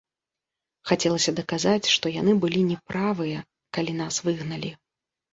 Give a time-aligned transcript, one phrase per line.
[0.91, 3.43] Хацелася даказаць, што яны былі не правыя,
[3.79, 4.71] калі нас выгналі.